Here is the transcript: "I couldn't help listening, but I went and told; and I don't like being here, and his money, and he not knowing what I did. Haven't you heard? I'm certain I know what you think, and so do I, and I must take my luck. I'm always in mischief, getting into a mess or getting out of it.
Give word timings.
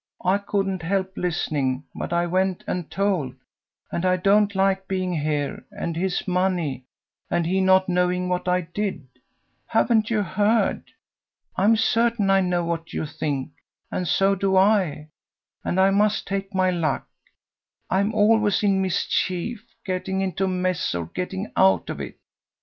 "I 0.25 0.39
couldn't 0.39 0.81
help 0.81 1.15
listening, 1.15 1.83
but 1.93 2.11
I 2.11 2.25
went 2.25 2.63
and 2.65 2.89
told; 2.89 3.35
and 3.91 4.03
I 4.03 4.17
don't 4.17 4.55
like 4.55 4.87
being 4.87 5.13
here, 5.13 5.63
and 5.69 5.95
his 5.95 6.27
money, 6.27 6.85
and 7.29 7.45
he 7.45 7.61
not 7.61 7.87
knowing 7.87 8.27
what 8.27 8.47
I 8.47 8.61
did. 8.61 9.07
Haven't 9.67 10.09
you 10.09 10.23
heard? 10.23 10.85
I'm 11.55 11.75
certain 11.75 12.31
I 12.31 12.41
know 12.41 12.65
what 12.65 12.93
you 12.93 13.05
think, 13.05 13.51
and 13.91 14.07
so 14.07 14.33
do 14.33 14.57
I, 14.57 15.09
and 15.63 15.79
I 15.79 15.91
must 15.91 16.25
take 16.25 16.51
my 16.55 16.71
luck. 16.71 17.05
I'm 17.91 18.11
always 18.15 18.63
in 18.63 18.81
mischief, 18.81 19.61
getting 19.85 20.21
into 20.21 20.45
a 20.45 20.47
mess 20.47 20.95
or 20.95 21.11
getting 21.13 21.51
out 21.55 21.91
of 21.91 22.01
it. 22.01 22.17